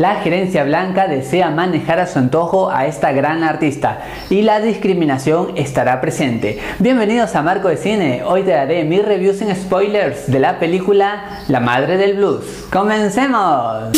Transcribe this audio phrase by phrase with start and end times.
[0.00, 3.98] La gerencia blanca desea manejar a su antojo a esta gran artista
[4.30, 6.60] y la discriminación estará presente.
[6.78, 11.40] Bienvenidos a Marco de Cine, hoy te daré mis reviews en spoilers de la película
[11.48, 12.66] La Madre del Blues.
[12.70, 13.88] ¡Comencemos!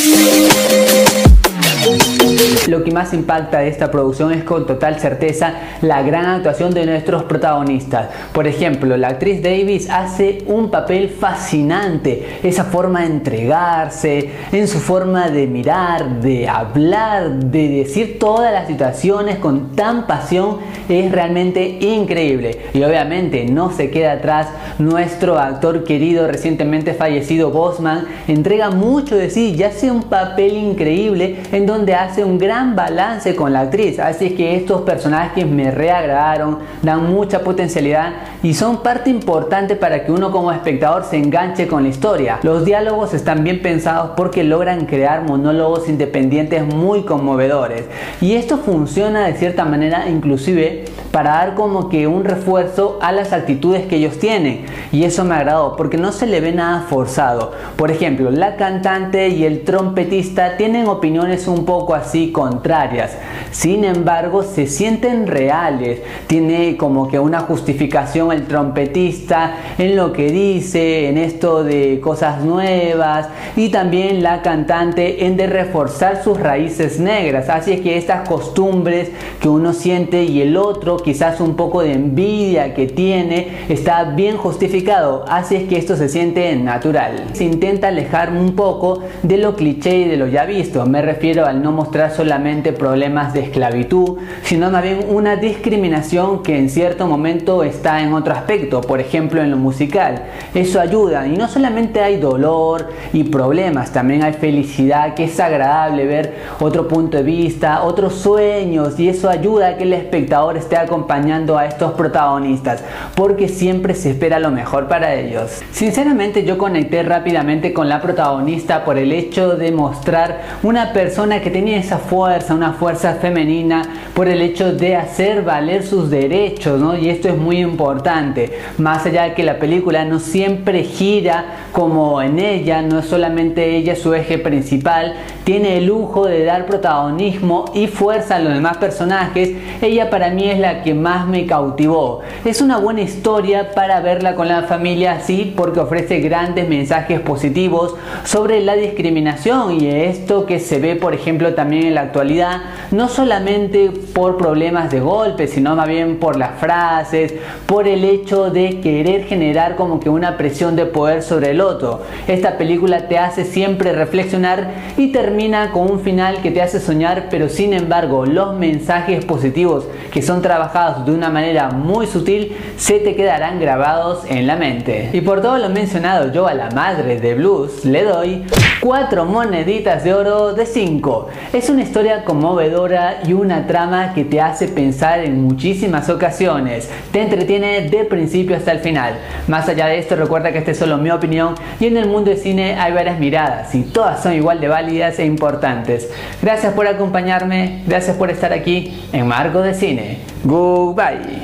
[2.68, 6.84] Lo que más impacta de esta producción es con total certeza la gran actuación de
[6.84, 8.08] nuestros protagonistas.
[8.32, 14.78] Por ejemplo, la actriz Davis hace un papel fascinante, esa forma de entregarse, en su
[14.78, 20.58] forma de mirar, de hablar, de decir todas las situaciones con tan pasión,
[20.88, 22.58] es realmente increíble.
[22.74, 29.30] Y obviamente no se queda atrás nuestro actor querido recientemente fallecido Bosman, entrega mucho de
[29.30, 33.98] sí y hace un papel increíble en donde hace un gran balance con la actriz.
[33.98, 40.12] Así que estos personajes me reagradaron, dan mucha potencialidad y son parte importante para que
[40.12, 42.38] uno como espectador se enganche con la historia.
[42.42, 47.84] Los diálogos están bien pensados porque logran crear monólogos independientes muy conmovedores.
[48.20, 53.32] Y esto funciona de cierta manera inclusive para dar como que un refuerzo a las
[53.32, 54.64] actitudes que ellos tienen.
[54.92, 57.52] Y eso me agradó porque no se le ve nada forzado.
[57.76, 63.16] Por ejemplo, la cantante y el trompetista tienen opiniones un poco así contrarias.
[63.50, 66.00] Sin embargo, se sienten reales.
[66.26, 72.44] Tiene como que una justificación el trompetista en lo que dice, en esto de cosas
[72.44, 73.28] nuevas.
[73.56, 77.48] Y también la cantante en de reforzar sus raíces negras.
[77.48, 81.92] Así es que estas costumbres que uno siente y el otro quizás un poco de
[81.92, 87.24] envidia que tiene, está bien justificado, así es que esto se siente natural.
[87.32, 91.46] Se intenta alejar un poco de lo cliché y de lo ya visto, me refiero
[91.50, 97.06] al no mostrar solamente problemas de esclavitud, sino más bien una discriminación que en cierto
[97.06, 100.22] momento está en otro aspecto, por ejemplo en lo musical.
[100.54, 106.06] Eso ayuda y no solamente hay dolor y problemas, también hay felicidad, que es agradable
[106.06, 110.76] ver otro punto de vista, otros sueños y eso ayuda a que el espectador esté
[110.76, 112.82] acompañando a estos protagonistas
[113.14, 115.60] porque siempre se espera lo mejor para ellos.
[115.72, 121.50] Sinceramente yo conecté rápidamente con la protagonista por el hecho de mostrar una persona que
[121.50, 123.82] tenía esa fuerza, una fuerza femenina,
[124.14, 126.96] por el hecho de hacer valer sus derechos, ¿no?
[126.96, 128.58] Y esto es muy importante.
[128.78, 133.76] Más allá de que la película no siempre gira como en ella, no es solamente
[133.76, 135.14] ella su eje principal,
[135.44, 139.50] tiene el lujo de dar protagonismo y fuerza a los demás personajes.
[139.80, 142.20] Ella para mí es la que más me cautivó.
[142.44, 147.94] Es una buena historia para verla con la familia así porque ofrece grandes mensajes positivos
[148.24, 153.08] sobre la discriminación y esto que se ve por ejemplo también en la actualidad, no
[153.08, 157.34] solamente por problemas de golpe, sino más bien por las frases,
[157.66, 162.02] por el hecho de querer generar como que una presión de poder sobre el otro.
[162.26, 167.28] Esta película te hace siempre reflexionar y termina con un final que te hace soñar,
[167.30, 172.98] pero sin embargo los mensajes positivos que son trabajados de una manera muy sutil se
[172.98, 175.10] te quedarán grabados en la mente.
[175.12, 178.44] Y por todo lo mencionado yo a la madre de blues le doy
[178.80, 181.19] 4 moneditas de oro de 5.
[181.52, 186.90] Es una historia conmovedora y una trama que te hace pensar en muchísimas ocasiones.
[187.12, 189.18] Te entretiene de principio hasta el final.
[189.48, 192.30] Más allá de esto recuerda que esta es solo mi opinión y en el mundo
[192.30, 196.10] del cine hay varias miradas y todas son igual de válidas e importantes.
[196.42, 200.18] Gracias por acompañarme, gracias por estar aquí en Marco de Cine.
[200.44, 201.38] Goodbye.